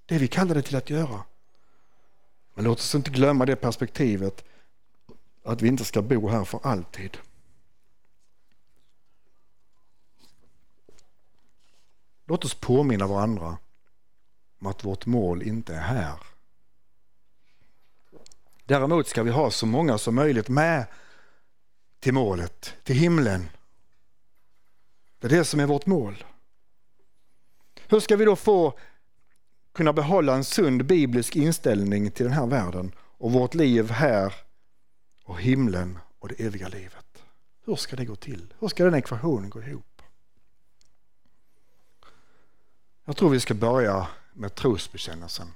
[0.05, 1.23] Det är vi kallade till att göra.
[2.53, 4.45] Men låt oss inte glömma det perspektivet
[5.43, 7.17] att vi inte ska bo här för alltid.
[12.25, 13.57] Låt oss påminna varandra
[14.59, 16.36] om att vårt mål inte är här.
[18.67, 20.85] Däremot ska vi ha så många som möjligt med
[21.99, 23.49] till målet, till himlen.
[25.19, 26.23] Det är det som är vårt mål.
[27.87, 28.79] Hur ska vi då få
[29.73, 34.33] kunna behålla en sund biblisk inställning till den här världen och vårt liv här
[35.23, 37.23] och himlen och det eviga livet?
[37.65, 38.53] Hur ska det gå till?
[38.59, 40.01] Hur ska den ekvationen gå ihop?
[43.05, 45.47] Jag tror vi ska börja med trosbekännelsen.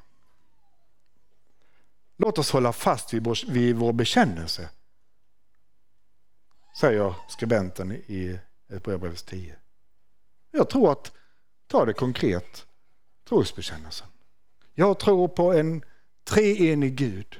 [2.21, 4.69] Låt oss hålla fast vid vår, vid vår bekännelse,
[6.79, 9.55] säger skribenten i Hebreerbrevet 10.
[10.51, 11.11] Jag tror att,
[11.67, 12.65] ta det konkret,
[13.29, 14.07] trosbekännelsen.
[14.73, 15.83] Jag tror på en
[16.23, 17.39] treenig Gud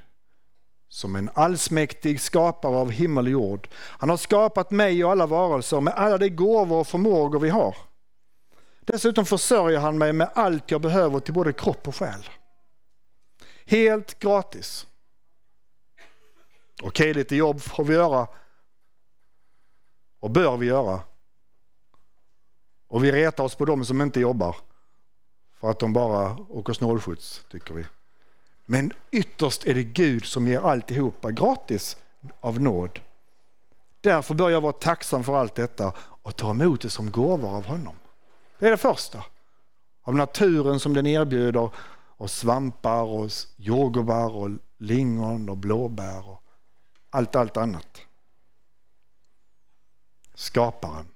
[0.90, 3.68] som en allsmäktig skapare av himmel och jord.
[3.74, 7.76] Han har skapat mig och alla varelser med alla de gåvor och förmågor vi har.
[8.80, 12.26] Dessutom försörjer han mig med allt jag behöver till både kropp och själ.
[13.72, 14.88] Helt gratis.
[16.82, 18.28] Okej, lite jobb får vi göra
[20.20, 21.00] och bör vi göra.
[22.88, 24.56] Och vi retar oss på dem som inte jobbar
[25.60, 27.86] för att de bara åker snålskjuts, tycker vi.
[28.66, 31.98] Men ytterst är det Gud som ger alltihopa gratis
[32.40, 33.00] av nåd.
[34.02, 37.66] Därför bör jag vara tacksam för allt detta och ta emot det som gåvor av
[37.66, 37.96] honom.
[38.60, 39.24] Det är det första.
[40.04, 41.70] Av naturen som den erbjuder
[42.22, 46.44] och svampar och jordgubbar och lingon och blåbär och
[47.10, 48.02] allt, allt annat.
[50.34, 51.08] Skaparen.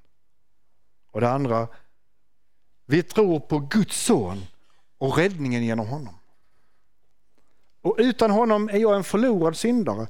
[1.12, 1.68] Och det andra,
[2.86, 4.42] vi tror på Guds son
[4.98, 6.16] och räddningen genom honom.
[7.82, 10.08] Och utan honom är jag en förlorad syndare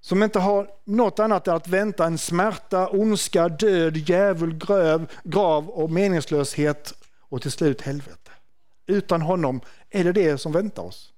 [0.00, 5.90] som inte har något annat att vänta än smärta, ondska, död, djävul, gröv, grav och
[5.90, 8.23] meningslöshet och till slut helvete.
[8.86, 9.60] Utan honom
[9.90, 11.12] är det det som väntar oss.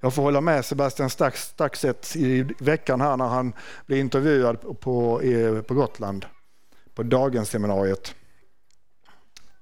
[0.00, 3.52] Jag får hålla med Sebastian Staxet i veckan här när han
[3.86, 5.20] blev intervjuad på,
[5.66, 6.26] på Gotland
[6.94, 8.14] på dagens seminariet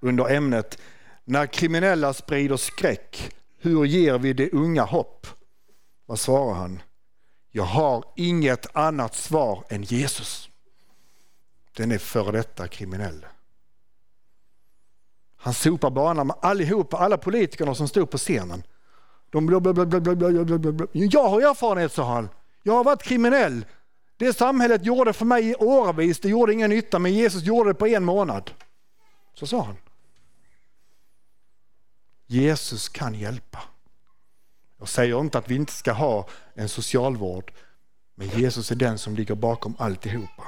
[0.00, 0.78] under ämnet
[1.24, 5.26] När kriminella sprider skräck, hur ger vi de unga hopp?
[6.06, 6.82] Vad svarar han?
[7.50, 10.48] Jag har inget annat svar än Jesus.
[11.76, 13.26] Den är före detta kriminell.
[15.44, 18.62] Han sopar banan med allihopa, alla politikerna som stod på scenen.
[19.30, 20.86] De bla, bla, bla, bla, bla, bla, bla.
[20.92, 22.28] Jag har erfarenhet, sa han.
[22.62, 23.66] Jag har varit kriminell.
[24.16, 27.74] Det samhället gjorde för mig i åravis, det gjorde ingen nytta, men Jesus gjorde det
[27.74, 28.50] på en månad.
[29.34, 29.76] Så sa han.
[32.26, 33.62] Jesus kan hjälpa.
[34.78, 37.52] Jag säger inte att vi inte ska ha en socialvård,
[38.14, 40.44] men Jesus är den som ligger bakom alltihopa.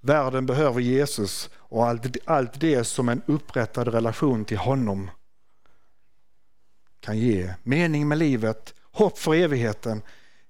[0.00, 5.10] Världen behöver Jesus och allt, allt det som en upprättad relation till honom
[7.00, 7.54] kan ge.
[7.62, 10.02] Mening med livet, hopp för evigheten.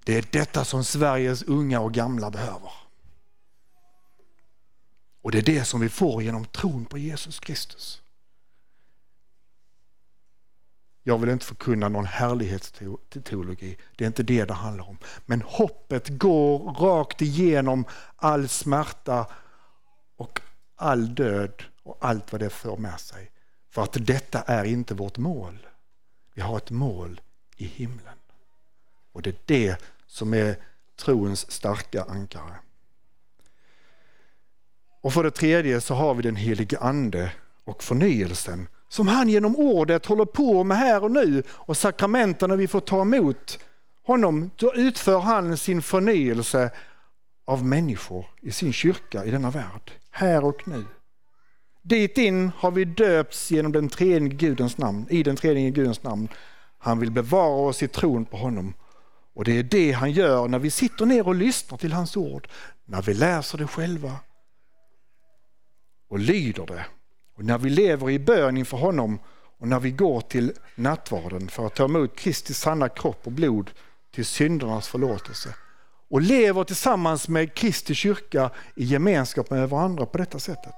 [0.05, 2.73] Det är detta som Sveriges unga och gamla behöver.
[5.23, 8.00] Och det är det som vi får genom tron på Jesus Kristus.
[11.11, 14.99] Jag vill inte förkunna någon härlighetsteologi, det är inte det det handlar om.
[15.27, 17.85] Men hoppet går rakt igenom
[18.17, 19.27] all smärta
[20.17, 20.41] och
[20.77, 23.31] all död och allt vad det för med sig.
[23.71, 25.67] För att detta är inte vårt mål.
[26.35, 27.21] Vi har ett mål
[27.57, 28.19] i himlen.
[29.13, 30.57] Och det är det som är
[30.97, 32.55] troens starka ankare.
[35.01, 37.33] Och för det tredje så har vi den helige ande
[37.65, 42.68] och förnyelsen som han genom ordet håller på med här och nu och sakramenten vi
[42.68, 43.59] får ta emot
[44.07, 46.70] honom, då utför han sin förnyelse
[47.47, 50.84] av människor i sin kyrka i denna värld, här och nu.
[51.82, 56.28] Dit in har vi döpts genom den tredje Gudens namn, i den tredje Gudens namn.
[56.78, 58.74] Han vill bevara oss i tron på honom.
[59.34, 62.49] Och det är det han gör när vi sitter ner och lyssnar till hans ord,
[62.84, 64.16] när vi läser det själva
[66.09, 66.86] och lyder det.
[67.41, 69.18] Och när vi lever i bön inför honom
[69.59, 73.70] och när vi går till nattvarden för att ta emot Kristi sanna kropp och blod
[74.11, 75.55] till syndernas förlåtelse
[76.11, 80.74] och lever tillsammans med Kristi kyrka i gemenskap med varandra på detta sättet.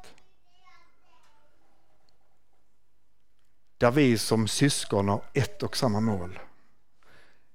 [3.79, 6.39] Där vi som syskon har ett och samma mål.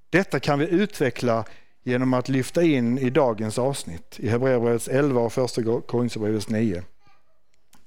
[0.10, 1.46] Detta kan vi utveckla
[1.84, 6.84] genom att lyfta in i dagens avsnitt i Hebreerbrevets 11 och första Korinthierbrevets 9.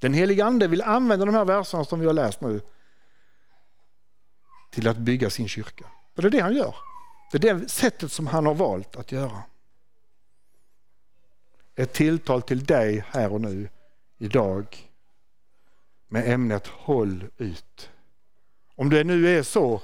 [0.01, 2.61] Den helige Ande vill använda de här verserna som vi har läst nu
[4.69, 5.85] till att bygga sin kyrka.
[6.15, 6.75] Och det är det han gör.
[7.31, 9.43] Det är det sättet som han har valt att göra.
[11.75, 13.69] Ett tilltal till dig här och nu,
[14.17, 14.89] idag,
[16.07, 17.89] med ämnet Håll ut.
[18.75, 19.81] Om det nu är så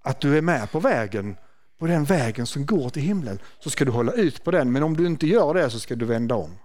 [0.00, 1.36] att du är med på vägen,
[1.78, 4.72] på den vägen som går till himlen, så ska du hålla ut på den.
[4.72, 6.58] Men om du inte gör det så ska du vända om.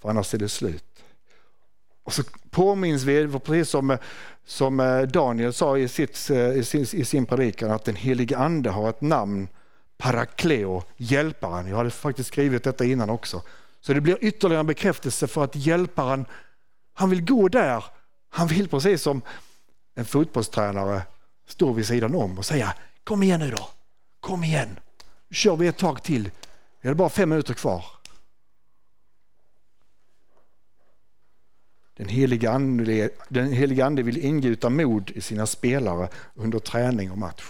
[0.00, 0.95] För annars är det slut.
[2.06, 3.98] Och så påminns vi, precis som,
[4.46, 8.38] som eh, Daniel sa i, sitt, eh, i, sin, i sin predikan, att den helige
[8.38, 9.48] ande har ett namn,
[9.98, 11.68] Parakleo, hjälparen.
[11.68, 13.42] Jag hade faktiskt skrivit detta innan också.
[13.80, 16.24] Så det blir ytterligare en bekräftelse för att hjälparen,
[16.94, 17.84] han vill gå där.
[18.30, 19.22] Han vill precis som
[19.94, 21.02] en fotbollstränare
[21.48, 23.68] stå vid sidan om och säga kom igen nu då,
[24.20, 24.78] kom igen,
[25.28, 26.30] nu kör vi ett tag till.
[26.82, 27.84] Det är bara fem minuter kvar.
[31.96, 37.18] Den heliga, ande, den heliga ande vill ingjuta mod i sina spelare under träning och
[37.18, 37.44] match.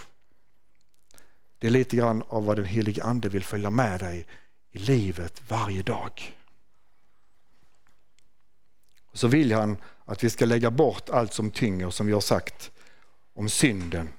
[1.59, 4.25] Det är lite grann av vad den heliga ande vill följa med dig
[4.71, 6.35] i livet varje dag.
[9.13, 12.71] Så vill han att vi ska lägga bort allt som tynger, som vi har sagt,
[13.33, 14.09] om synden.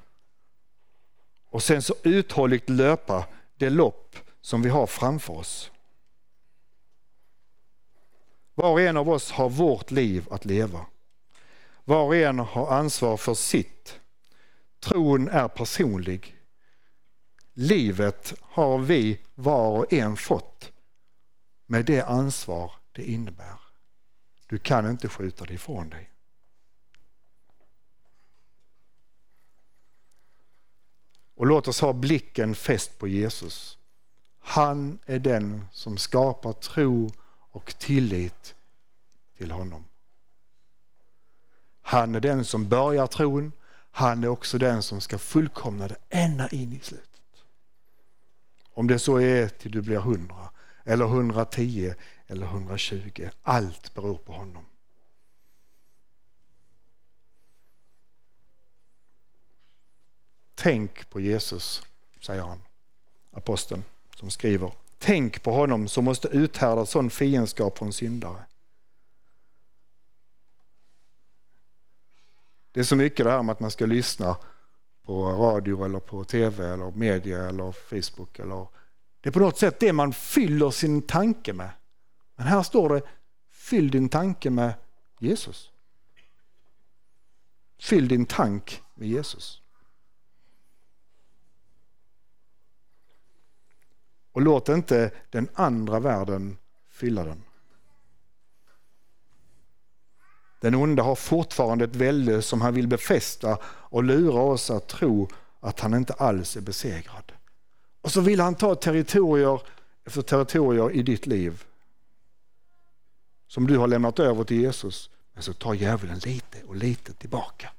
[1.51, 3.27] Och sen så uthålligt löpa
[3.57, 5.71] det lopp som vi har framför oss.
[8.59, 10.87] Var och en av oss har vårt liv att leva.
[11.85, 14.01] Var och en har ansvar för sitt.
[14.81, 16.37] Tron är personlig.
[17.53, 20.73] Livet har vi var och en fått
[21.67, 23.61] med det ansvar det innebär.
[24.47, 26.11] Du kan inte skjuta det ifrån dig.
[31.35, 33.79] Och låt oss ha blicken fäst på Jesus.
[34.39, 37.11] Han är den som skapar tro
[37.59, 38.55] och tillit
[39.37, 39.85] till honom.
[41.83, 43.53] Han är den som börjar tron.
[43.91, 47.45] Han är också den som ska fullkomna det ända in i slutet.
[48.71, 50.51] Om det så är till du blir 100
[50.85, 51.95] eller 110
[52.27, 53.29] eller 120.
[53.43, 54.65] Allt beror på honom.
[60.55, 61.83] Tänk på Jesus,
[62.21, 62.63] säger han,
[63.33, 63.85] aposteln
[64.15, 64.73] som skriver.
[64.99, 68.45] Tänk på honom som måste uthärda sån fiendskap från syndare.
[72.73, 74.37] Det är så mycket det här med att man ska lyssna
[75.03, 78.39] på radio eller på tv eller media eller Facebook.
[78.39, 78.67] Eller,
[79.21, 81.71] det är på något sätt det man fyller sin tanke med.
[82.37, 83.03] Men här står det,
[83.51, 84.75] fyll din tanke med
[85.19, 85.71] Jesus.
[87.79, 89.58] Fyll din tank med Jesus.
[94.39, 96.57] Och låt inte den andra världen
[96.91, 97.43] fylla den.
[100.61, 105.29] Den onde har fortfarande ett välde som han vill befästa och lura oss att tro
[105.61, 107.33] att han inte alls är besegrad.
[108.01, 109.63] Och så vill han ta territorier
[110.05, 111.65] efter territorier i ditt liv
[113.47, 115.11] som du har lämnat över till Jesus.
[115.33, 117.71] Men så tar djävulen lite och lite tillbaka.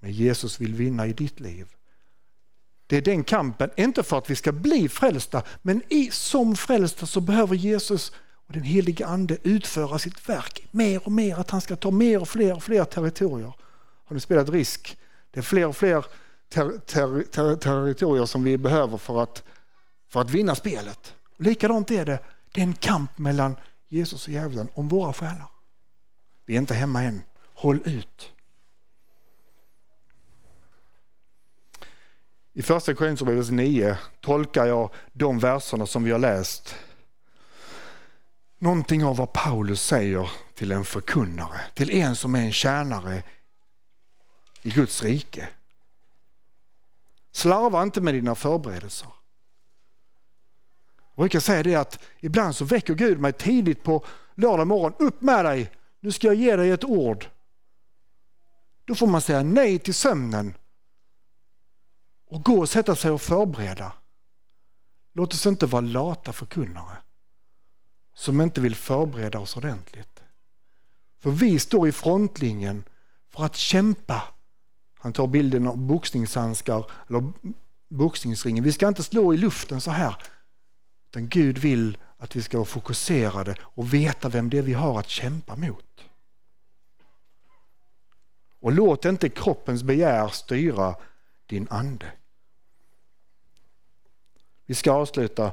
[0.00, 1.74] Men Jesus vill vinna i ditt liv.
[2.86, 7.06] Det är den kampen, inte för att vi ska bli frälsta, men i, som frälsta
[7.06, 8.12] så behöver Jesus
[8.46, 12.20] och den helige ande utföra sitt verk mer och mer, att han ska ta mer
[12.20, 13.52] och fler och fler territorier.
[14.04, 14.98] Har ni spelat risk?
[15.30, 16.04] Det är fler och fler
[16.48, 19.42] ter, ter, ter, territorier som vi behöver för att,
[20.08, 21.14] för att vinna spelet.
[21.36, 22.18] Likadant är det,
[22.52, 23.56] det är en kamp mellan
[23.88, 25.48] Jesus och djävulen om våra själar.
[26.46, 27.22] Vi är inte hemma än,
[27.54, 28.32] håll ut.
[32.56, 36.74] I första Korinthierbrevet 9 tolkar jag de verserna som vi har läst
[38.58, 43.22] någonting av vad Paulus säger till en förkunnare, till en som är en tjänare
[44.62, 45.48] i Guds rike.
[47.32, 49.08] Slarva inte med dina förberedelser.
[51.14, 54.94] Jag brukar säga det att ibland så väcker Gud mig tidigt på lördag morgon.
[54.98, 57.26] Upp med dig, nu ska jag ge dig ett ord.
[58.84, 60.54] Då får man säga nej till sömnen
[62.34, 63.92] och gå och sätta sig och förbereda.
[65.12, 66.96] Låt oss inte vara lata förkunnare
[68.14, 70.22] som inte vill förbereda oss ordentligt.
[71.20, 72.84] För vi står i frontlinjen
[73.30, 74.22] för att kämpa.
[74.98, 77.32] Han tar bilden av boxningshandskar eller
[77.88, 78.64] boxningsringen.
[78.64, 80.16] Vi ska inte slå i luften så här.
[81.10, 84.98] Utan Gud vill att vi ska vara fokuserade och veta vem det är vi har
[84.98, 86.04] att kämpa mot.
[88.60, 90.96] Och låt inte kroppens begär styra
[91.46, 92.12] din ande.
[94.66, 95.52] Vi ska avsluta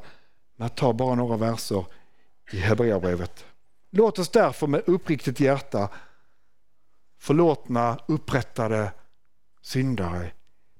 [0.55, 1.85] med att ta bara några verser
[2.51, 3.45] i Hebreerbrevet.
[3.91, 5.89] Låt oss därför med uppriktigt hjärta
[7.19, 8.91] förlåtna, upprättade
[9.61, 10.31] syndare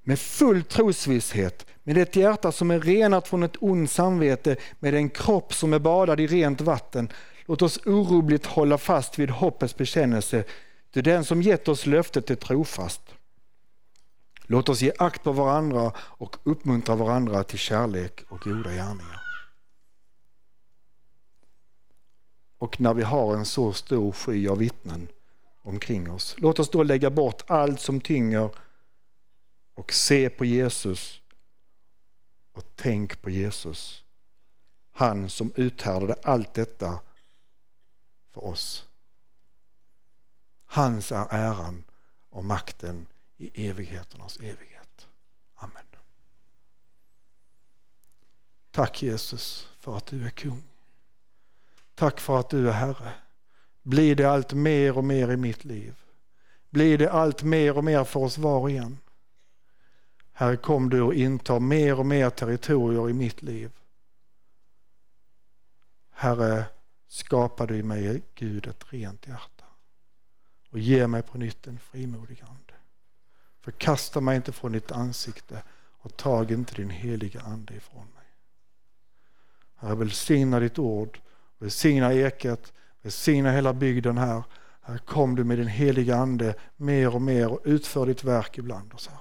[0.04, 5.10] med full trosvisshet, med ett hjärta som är renat från ett ont samvete, med en
[5.10, 7.10] kropp som är badad i rent vatten.
[7.46, 10.44] Låt oss orubbligt hålla fast vid hoppets bekännelse,
[10.94, 13.02] till den som gett oss löftet är trofast.
[14.52, 19.22] Låt oss ge akt på varandra och uppmuntra varandra till kärlek och goda gärningar.
[22.58, 25.08] Och när vi har en så stor sky av vittnen
[25.62, 28.50] omkring oss, låt oss då lägga bort allt som tynger
[29.74, 31.22] och se på Jesus
[32.52, 34.04] och tänk på Jesus.
[34.92, 37.00] Han som uthärdade allt detta
[38.34, 38.86] för oss.
[40.66, 41.84] Hans är äran
[42.30, 43.08] och makten
[43.42, 45.08] i evigheternas evighet.
[45.56, 45.84] Amen.
[48.72, 50.64] Tack Jesus för att du är kung.
[51.96, 53.14] Tack för att du är Herre.
[53.84, 55.96] Bli det allt mer och mer i mitt liv.
[56.70, 58.98] Bli det allt mer och mer för oss var och en.
[60.32, 63.72] Herre, kom du och inta mer och mer territorier i mitt liv.
[66.10, 66.66] Herre,
[67.08, 69.66] skapa du i mig, Gud, ett rent hjärta
[70.70, 72.71] och ge mig på nytt en frimodig ande.
[73.62, 75.64] Förkasta mig inte från ditt ansikte
[76.02, 78.26] och tag inte din heliga ande ifrån mig.
[79.76, 81.20] Herre, välsigna ditt ord,
[81.58, 84.44] välsigna eket, välsigna hela bygden här.
[84.82, 88.94] Här kom du med din heliga ande mer och mer och utför ditt verk ibland
[88.94, 89.20] oss, Herre.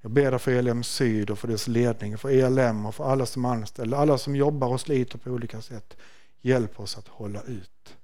[0.00, 3.26] Jag ber dig för ELM Syd och för dess ledning, för ELM och för alla
[3.26, 5.96] som anställer, alla som jobbar och sliter på olika sätt.
[6.40, 7.96] Hjälp oss att hålla ut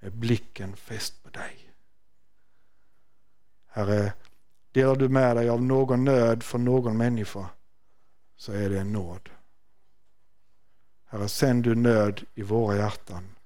[0.00, 1.74] med blicken fäst på dig.
[3.68, 4.12] Herre,
[4.72, 7.48] delar du med dig av någon nöd för någon människa
[8.36, 9.30] så är det en nåd.
[11.04, 13.36] Herre, sänd du nöd i våra hjärtan.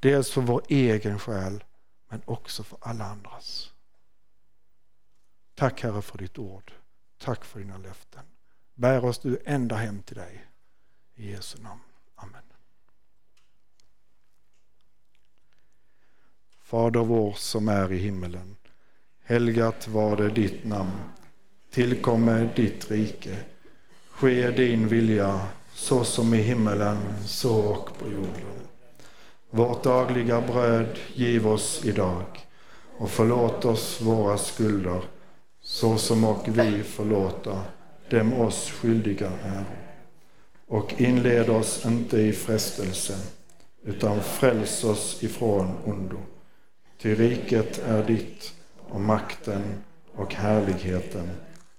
[0.00, 1.64] Dels för vår egen själ
[2.08, 3.72] men också för alla andras.
[5.54, 6.72] Tack Herre för ditt ord.
[7.18, 8.24] Tack för dina löften.
[8.74, 10.44] Bär oss du ända hem till dig.
[11.14, 11.80] I Jesu namn.
[12.14, 12.42] Amen.
[16.62, 18.56] Fader vår som är i himmelen.
[19.28, 20.92] Helgat var det ditt namn.
[21.70, 23.36] Tillkommer ditt rike.
[24.10, 25.40] Ske din vilja
[25.74, 28.66] så som i himmelen, så och på jorden.
[29.50, 32.24] Vårt dagliga bröd giv oss idag
[32.98, 35.02] och förlåt oss våra skulder
[35.60, 37.62] så som och vi förlåta
[38.10, 39.64] dem oss skyldiga är.
[40.66, 43.18] Och inled oss inte i frestelse,
[43.84, 46.18] utan fräls oss ifrån ondo.
[47.02, 48.55] Ty riket är ditt
[48.88, 49.62] och makten
[50.14, 51.30] och härligheten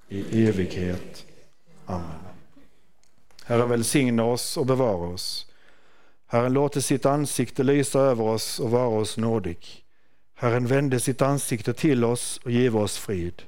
[0.09, 1.25] i evighet.
[1.85, 2.09] Amen.
[3.45, 5.47] Herre välsigna oss och bevara oss.
[6.27, 9.85] Herren låter sitt ansikte lysa över oss och vara oss nådig.
[10.35, 13.41] Herren vände sitt ansikte till oss och give oss frid.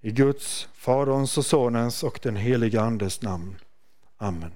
[0.00, 3.56] I Guds, Faderns och Sonens och den helige Andes namn.
[4.16, 4.50] Amen.